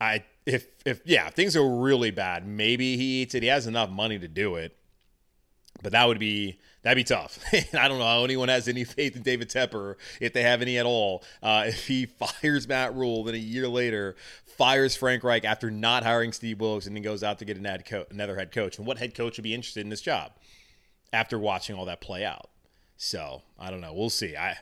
[0.00, 3.42] I if if yeah, things are really bad, maybe he eats it.
[3.42, 4.76] He has enough money to do it.
[5.82, 7.38] But that would be that'd be tough.
[7.52, 10.78] I don't know how anyone has any faith in David Tepper, if they have any
[10.78, 11.22] at all.
[11.42, 12.06] Uh, if he
[12.42, 16.86] fires Matt Rhule, then a year later fires Frank Reich after not hiring Steve Wilks,
[16.86, 18.78] and then goes out to get an head co- another head coach.
[18.78, 20.32] And what head coach would be interested in this job
[21.12, 22.50] after watching all that play out?
[22.96, 23.92] So I don't know.
[23.92, 24.36] We'll see.
[24.36, 24.56] I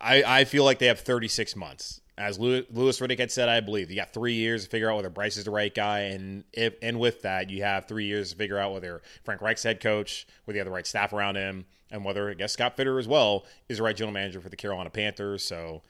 [0.00, 3.90] I, I feel like they have 36 months as Louis Riddick had said, I believe
[3.90, 6.74] you got three years to figure out whether Bryce is the right guy, and if
[6.80, 10.26] and with that, you have three years to figure out whether Frank Reich's head coach,
[10.44, 13.06] whether you have the right staff around him, and whether I guess Scott Fitter as
[13.06, 15.44] well is the right general manager for the Carolina Panthers.
[15.44, 15.82] So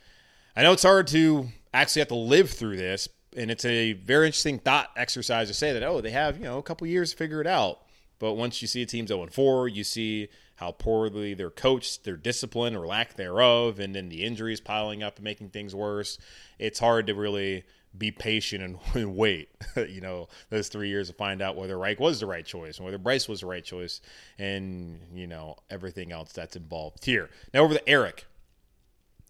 [0.57, 4.27] I know it's hard to actually have to live through this, and it's a very
[4.27, 7.17] interesting thought exercise to say that oh they have you know a couple years to
[7.17, 7.83] figure it out,
[8.19, 12.17] but once you see a team's 0 4, you see how poorly they're coached, their
[12.17, 16.19] discipline or lack thereof, and then the injuries piling up and making things worse.
[16.59, 17.65] It's hard to really
[17.97, 22.21] be patient and, wait, you know, those three years to find out whether Reich was
[22.21, 24.01] the right choice and whether Bryce was the right choice
[24.39, 27.31] and, you know, everything else that's involved here.
[27.53, 28.27] Now over to Eric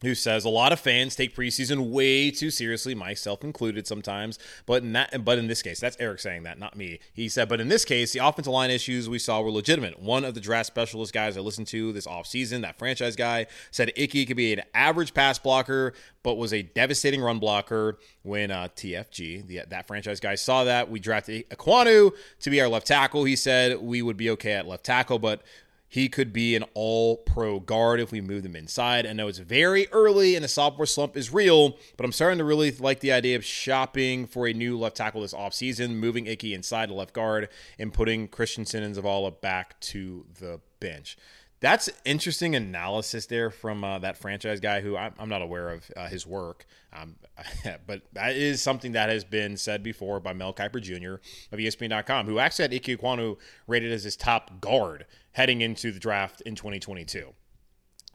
[0.03, 4.39] who says a lot of fans take preseason way too seriously, myself included sometimes.
[4.67, 6.99] But in that, but in this case, that's Eric saying that, not me.
[7.15, 9.99] He said, but in this case, the offensive line issues we saw were legitimate.
[9.99, 13.93] One of the draft specialist guys I listened to this offseason, that franchise guy, said
[13.97, 17.99] Icky could be an average pass blocker, but was a devastating run blocker.
[18.23, 22.69] When uh, TFG, the, that franchise guy, saw that, we drafted Ekwonu to be our
[22.69, 23.25] left tackle.
[23.25, 25.43] He said we would be okay at left tackle, but
[25.89, 29.07] he could be an all pro guard if we move them inside.
[29.07, 32.45] I know it's very early and the sophomore slump is real, but I'm starting to
[32.45, 36.55] really like the idea of shopping for a new left tackle this offseason, moving Icky
[36.55, 41.17] inside to left guard, and putting Christensen and Zavala back to the bench.
[41.61, 45.91] That's interesting analysis there from uh, that franchise guy who I'm, I'm not aware of
[45.97, 47.17] uh, his work, um,
[47.87, 51.15] but that is something that has been said before by Mel Kiper Jr.
[51.53, 55.99] of ESPN.com, who actually had Ike Ekwonu rated as his top guard heading into the
[55.99, 57.33] draft in 2022.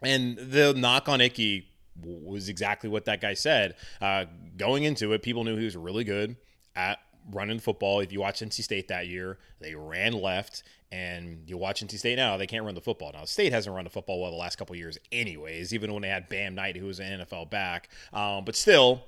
[0.04, 1.68] And the knock on Ickey
[2.00, 3.76] was exactly what that guy said.
[4.00, 4.26] Uh,
[4.58, 6.36] going into it, people knew he was really good
[6.76, 7.00] at
[7.32, 8.00] running the football.
[8.00, 12.18] If you watch NC State that year, they ran left, and you watch NC State
[12.18, 13.12] now, they can't run the football.
[13.14, 16.10] Now, State hasn't run the football well the last couple years, anyways, even when they
[16.10, 17.90] had Bam Knight, who was an NFL back.
[18.12, 19.04] Um, but still,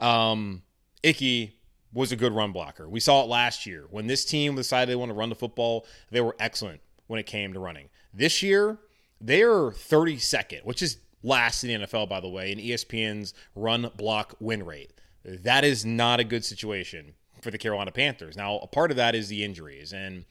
[0.00, 0.62] um,
[1.02, 1.56] Ickey
[1.92, 2.88] was a good run blocker.
[2.88, 3.86] We saw it last year.
[3.90, 7.26] When this team decided they want to run the football, they were excellent when it
[7.26, 7.88] came to running.
[8.14, 8.78] This year,
[9.20, 14.34] they're 32nd, which is last in the NFL, by the way, in ESPN's run block
[14.38, 14.92] win rate.
[15.24, 18.36] That is not a good situation for the Carolina Panthers.
[18.36, 19.92] Now, a part of that is the injuries.
[19.92, 20.24] And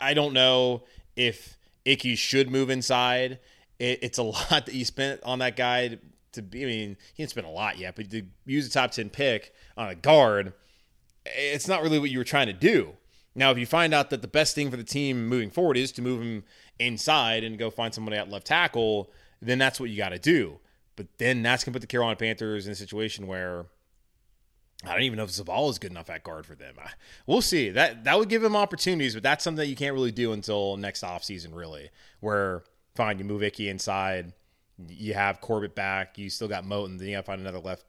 [0.00, 0.84] I, don't know
[1.16, 3.38] if Icky should move inside.
[3.78, 5.98] it's a lot that you spent on that guy
[6.32, 6.62] to be.
[6.62, 9.52] I mean, he didn't spend a lot yet, but to use a top 10 pick
[9.76, 10.52] on a guard,
[11.26, 12.94] it's not really what you were trying to do
[13.34, 15.92] Now, if you find out that the best thing for the team moving forward is
[15.92, 16.44] to move him
[16.78, 20.58] inside and go find somebody at left tackle, then that's what you got to do.
[20.96, 23.66] But then that's going to put the Carolina Panthers in a situation where
[24.84, 26.76] I don't even know if Zavala is good enough at guard for them.
[27.26, 27.70] We'll see.
[27.70, 30.76] That that would give them opportunities, but that's something that you can't really do until
[30.76, 31.90] next offseason, really.
[32.20, 32.62] Where
[32.94, 34.32] fine, you move Icky inside,
[34.88, 37.84] you have Corbett back, you still got Moton, then you got to find another left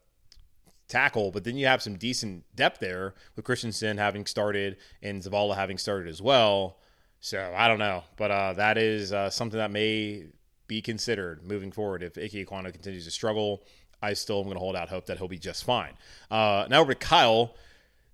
[0.87, 5.55] tackle, but then you have some decent depth there with Christensen having started and Zavala
[5.55, 6.79] having started as well.
[7.21, 10.25] So I don't know, but uh, that is uh, something that may
[10.67, 13.63] be considered moving forward if Ike Ekwonu continues to struggle.
[14.01, 15.93] I still am going to hold out hope that he'll be just fine.
[16.31, 17.53] Uh, now over to Kyle,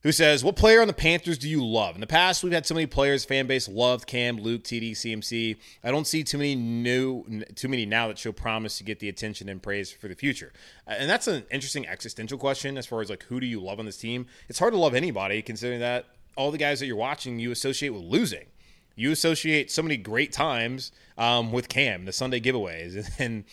[0.06, 1.96] who says, What player on the Panthers do you love?
[1.96, 5.58] In the past, we've had so many players, fan base loved Cam, Luke, TD, CMC.
[5.84, 9.10] I don't see too many new, too many now that show promise to get the
[9.10, 10.54] attention and praise for the future.
[10.86, 13.86] And that's an interesting existential question as far as like who do you love on
[13.86, 14.28] this team?
[14.48, 16.06] It's hard to love anybody considering that
[16.38, 18.46] all the guys that you're watching you associate with losing.
[18.96, 23.44] You associate so many great times um, with Cam, the Sunday giveaways, and and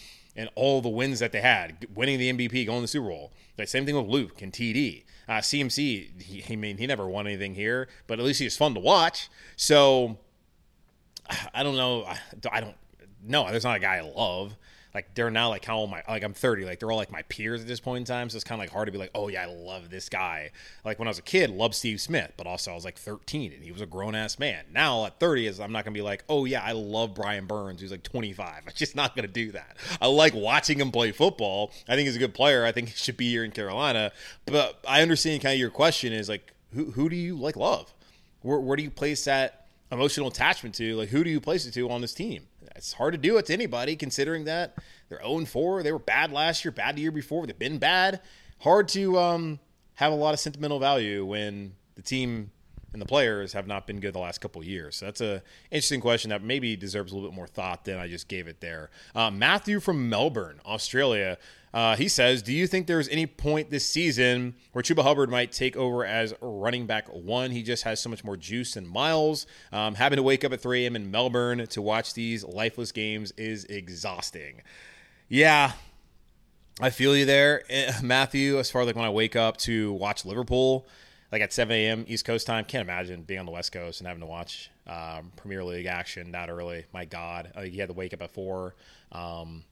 [0.54, 3.32] all the wins that they had, winning the MVP, going to the Super Bowl.
[3.56, 5.04] The same thing with Luke and TD.
[5.28, 8.56] Uh, CMC, he, I mean, he never won anything here, but at least he was
[8.56, 9.28] fun to watch.
[9.56, 10.18] So
[11.54, 12.04] I don't know.
[12.50, 12.76] I don't.
[13.24, 14.56] No, there's not a guy I love
[14.94, 17.22] like they're now like how old my like I'm 30 like they're all like my
[17.22, 19.10] peers at this point in time so it's kind of like hard to be like
[19.14, 20.50] oh yeah I love this guy.
[20.84, 23.52] Like when I was a kid loved Steve Smith but also I was like 13
[23.52, 24.64] and he was a grown ass man.
[24.72, 27.80] Now at 30 is I'm not gonna be like oh yeah I love Brian Burns
[27.80, 29.76] who's like 25 I'm just not gonna do that.
[30.00, 31.72] I like watching him play football.
[31.88, 32.64] I think he's a good player.
[32.64, 34.12] I think he should be here in Carolina.
[34.46, 37.92] But I understand kind of your question is like who who do you like love?
[38.42, 39.61] Where where do you place that
[39.92, 43.12] emotional attachment to like who do you place it to on this team it's hard
[43.12, 44.76] to do it to anybody considering that
[45.08, 45.82] they're 0 4.
[45.82, 47.46] They were bad last year, bad the year before.
[47.46, 48.20] They've been bad.
[48.60, 49.60] Hard to um,
[49.94, 52.50] have a lot of sentimental value when the team
[52.92, 54.96] and the players have not been good the last couple years.
[54.96, 58.06] So that's a interesting question that maybe deserves a little bit more thought than I
[58.06, 58.90] just gave it there.
[59.14, 61.38] Uh, Matthew from Melbourne, Australia.
[61.74, 65.52] Uh, he says, Do you think there's any point this season where Chuba Hubbard might
[65.52, 67.50] take over as running back one?
[67.50, 69.46] He just has so much more juice than Miles.
[69.72, 70.96] Um, having to wake up at 3 a.m.
[70.96, 74.62] in Melbourne to watch these lifeless games is exhausting.
[75.28, 75.72] Yeah,
[76.80, 78.58] I feel you there, eh, Matthew.
[78.58, 80.86] As far as like when I wake up to watch Liverpool,
[81.30, 82.04] like at 7 a.m.
[82.06, 85.32] East Coast time, can't imagine being on the West Coast and having to watch um,
[85.36, 86.84] Premier League action that early.
[86.92, 88.74] My God, uh, you had to wake up at four.
[89.10, 89.64] Um,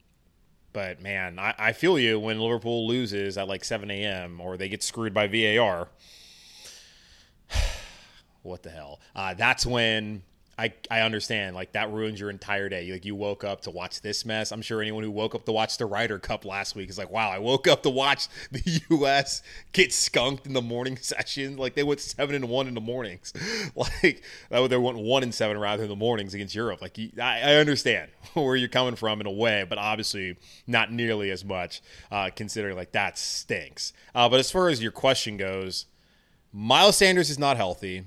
[0.72, 4.40] but man, I, I feel you when Liverpool loses at like 7 a.m.
[4.40, 5.88] or they get screwed by VAR.
[8.42, 9.00] what the hell?
[9.14, 10.22] Uh, that's when
[10.61, 12.92] I, I understand like that ruins your entire day.
[12.92, 14.53] Like you woke up to watch this mess.
[14.53, 17.11] I'm sure anyone who woke up to watch the Ryder Cup last week is like,
[17.11, 19.42] wow, I woke up to watch the U.S.
[19.73, 21.57] get skunked in the morning session.
[21.57, 23.33] Like they went seven and one in the mornings.
[23.75, 26.83] like that would they went one and seven rather in the mornings against Europe.
[26.83, 31.31] Like I, I understand where you're coming from in a way, but obviously not nearly
[31.31, 33.94] as much uh, considering like that stinks.
[34.14, 35.87] Uh, but as far as your question goes,
[36.53, 38.05] Miles Sanders is not healthy.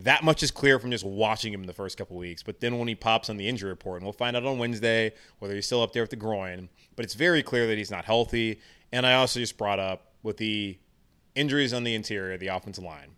[0.00, 2.42] That much is clear from just watching him the first couple weeks.
[2.42, 5.12] But then when he pops on the injury report, and we'll find out on Wednesday
[5.38, 8.04] whether he's still up there with the groin, but it's very clear that he's not
[8.04, 8.60] healthy.
[8.92, 10.78] And I also just brought up with the
[11.34, 13.10] injuries on the interior, the offensive line.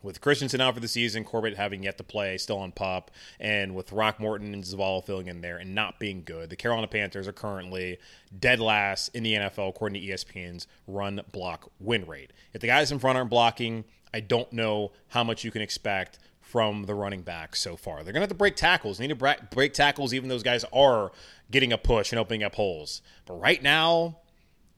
[0.00, 3.74] With Christensen out for the season, Corbett having yet to play, still on pop, and
[3.74, 7.32] with Throckmorton and Zavala filling in there and not being good, the Carolina Panthers are
[7.32, 7.98] currently
[8.38, 12.32] dead last in the NFL according to ESPN's run block win rate.
[12.52, 13.84] If the guys in front aren't blocking,
[14.14, 17.96] I don't know how much you can expect from the running back so far.
[17.96, 18.98] They're going to have to break tackles.
[18.98, 21.12] They need to break tackles, even those guys are
[21.50, 23.02] getting a push and opening up holes.
[23.26, 24.20] But right now,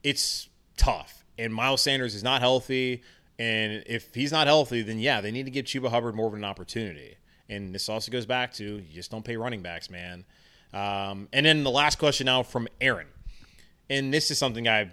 [0.03, 1.23] it's tough.
[1.37, 3.03] And Miles Sanders is not healthy.
[3.41, 6.35] And if he's not healthy, then yeah, they need to give Chuba Hubbard more of
[6.35, 7.15] an opportunity.
[7.49, 10.25] And this also goes back to you just don't pay running backs, man.
[10.75, 13.07] Um, and then the last question now from Aaron.
[13.89, 14.91] And this is something I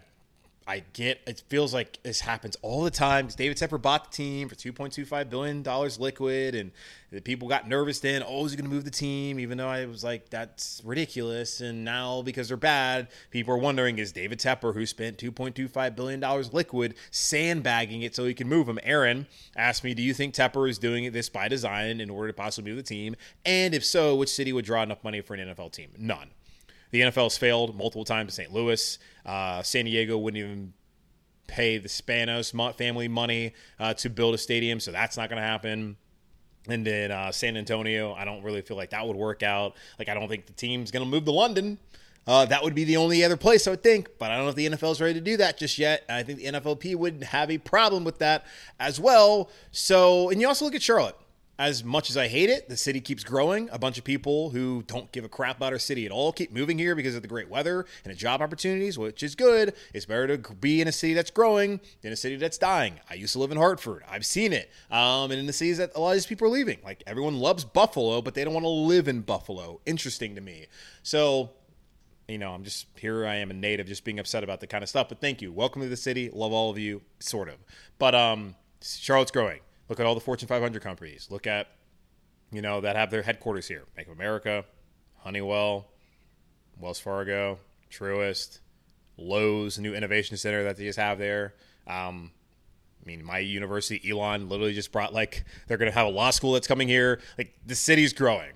[0.69, 4.15] I get it feels like this happens all the time because David Tepper bought the
[4.15, 6.73] team for two point two five billion dollars liquid, and
[7.11, 8.23] the people got nervous then.
[8.25, 9.41] Oh, is he going to move the team?
[9.41, 11.63] Even though I was like, that's ridiculous.
[11.63, 15.57] And now because they're bad, people are wondering is David Tepper, who spent two point
[15.57, 18.79] two five billion dollars liquid, sandbagging it so he can move him?
[18.83, 19.27] Aaron
[19.57, 22.71] asked me, do you think Tepper is doing this by design in order to possibly
[22.71, 23.17] move the team?
[23.47, 25.93] And if so, which city would draw enough money for an NFL team?
[25.97, 26.29] None.
[26.91, 28.53] The NFL has failed multiple times in St.
[28.53, 28.99] Louis.
[29.27, 30.73] Uh, San Diego wouldn't even
[31.47, 35.47] pay the Spanos family money uh, to build a stadium, so that's not going to
[35.47, 35.97] happen.
[36.69, 39.75] And then uh, San Antonio, I don't really feel like that would work out.
[39.99, 41.79] Like, I don't think the team's going to move to London.
[42.27, 44.51] Uh, that would be the only other place I would think, but I don't know
[44.51, 46.05] if the NFL is ready to do that just yet.
[46.11, 48.45] I think the NFLP would have a problem with that
[48.79, 49.51] as well.
[49.73, 51.17] So, and you also look at Charlotte.
[51.59, 53.69] As much as I hate it, the city keeps growing.
[53.73, 56.53] A bunch of people who don't give a crap about our city at all keep
[56.53, 59.75] moving here because of the great weather and the job opportunities, which is good.
[59.93, 63.01] It's better to be in a city that's growing than a city that's dying.
[63.11, 64.05] I used to live in Hartford.
[64.09, 64.71] I've seen it.
[64.91, 66.79] Um, and in the cities that a lot of these people are leaving.
[66.85, 69.81] Like everyone loves Buffalo, but they don't want to live in Buffalo.
[69.85, 70.67] Interesting to me.
[71.03, 71.51] So
[72.29, 73.27] you know, I'm just here.
[73.27, 75.09] I am a native, just being upset about the kind of stuff.
[75.09, 75.51] But thank you.
[75.51, 76.31] Welcome to the city.
[76.31, 77.57] Love all of you, sort of.
[77.99, 79.61] But um, Charlotte's growing.
[79.89, 81.29] Look at all the Fortune 500 companies.
[81.31, 81.69] Look at,
[82.53, 83.85] you know, that have their headquarters here.
[83.97, 84.65] Bank of America,
[85.19, 85.89] Honeywell,
[86.79, 87.59] Wells Fargo,
[87.91, 88.61] Truist,
[89.17, 91.55] Lowe's, new innovation center that they just have there.
[91.87, 92.33] Um,
[93.03, 96.31] I mean, my university, Elon, literally just brought like they're going to have a law
[96.31, 97.21] school that's coming here.
[97.39, 98.53] Like the city's growing.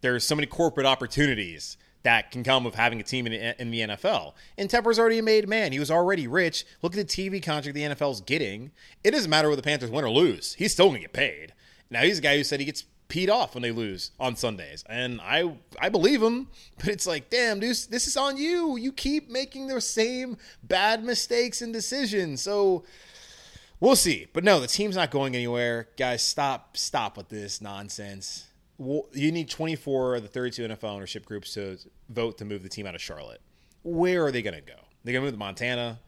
[0.00, 3.80] There's so many corporate opportunities that can come of having a team in, in the
[3.80, 4.34] NFL.
[4.58, 5.72] And Tepper's already a made man.
[5.72, 6.64] He was already rich.
[6.82, 8.72] Look at the TV contract the NFL's getting.
[9.04, 10.54] It doesn't matter whether the Panthers win or lose.
[10.54, 11.54] He's still going to get paid.
[11.90, 14.82] Now he's a guy who said he gets peed off when they lose on Sundays.
[14.88, 16.48] And I I believe him,
[16.78, 18.76] but it's like, damn, dude, this is on you.
[18.76, 22.40] You keep making the same bad mistakes and decisions.
[22.40, 22.84] So
[23.80, 24.28] we'll see.
[24.32, 25.88] But no, the team's not going anywhere.
[25.98, 28.48] Guys, stop stop with this nonsense
[29.12, 31.78] you need 24 of the 32 NFL ownership groups to
[32.08, 33.40] vote to move the team out of Charlotte.
[33.82, 34.78] Where are they going to go?
[35.04, 36.00] They're going to move to Montana,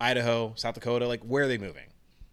[0.00, 1.08] Idaho, South Dakota.
[1.08, 1.86] Like, where are they moving?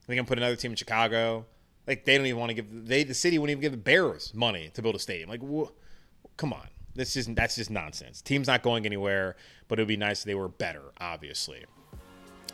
[0.05, 1.45] They're going to put another team in Chicago.
[1.87, 4.33] Like, they don't even want to give they the city wouldn't even give the Bears
[4.33, 5.29] money to build a stadium.
[5.29, 5.71] Like, wh-
[6.37, 8.21] come on, this is that's just nonsense.
[8.21, 9.35] Team's not going anywhere,
[9.67, 10.93] but it would be nice if they were better.
[10.99, 11.65] Obviously.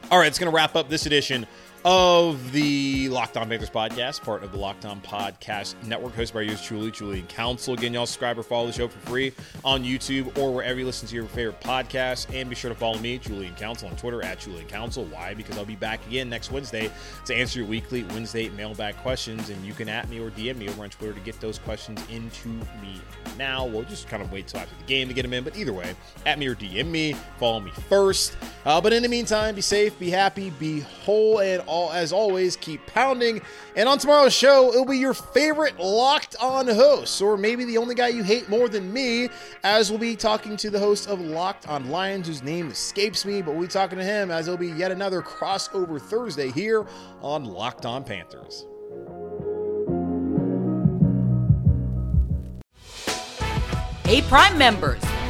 [0.10, 1.46] All right, it's going to wrap up this edition
[1.86, 6.42] of the Locked On Panthers podcast, part of the Locked On Podcast Network, hosted by
[6.42, 7.74] yours truly, Julian Council.
[7.74, 11.08] Again, y'all subscribe or follow the show for free on YouTube or wherever you listen
[11.08, 12.34] to your favorite podcast.
[12.34, 15.06] And be sure to follow me, Julian Council, on Twitter at Julian Council.
[15.06, 15.34] Why?
[15.34, 16.92] Because I'll be back again next Wednesday
[17.26, 19.50] to answer your weekly Wednesday mailbag questions.
[19.50, 22.02] And you can at me or DM me over on Twitter to get those questions
[22.10, 23.00] into me
[23.38, 23.66] now.
[23.66, 25.44] We'll just kind of wait till after the game to get them in.
[25.44, 28.36] But either way, at me or DM me, follow me first.
[28.70, 32.56] Uh, but in the meantime, be safe, be happy, be whole, and all as always,
[32.56, 33.42] keep pounding.
[33.76, 37.96] And on tomorrow's show, it'll be your favorite locked on host, or maybe the only
[37.96, 39.30] guy you hate more than me,
[39.64, 43.42] as we'll be talking to the host of Locked on Lions, whose name escapes me,
[43.42, 46.86] but we'll be talking to him as it'll be yet another crossover Thursday here
[47.24, 48.68] on Locked on Panthers.
[54.06, 55.02] Hey, Prime members,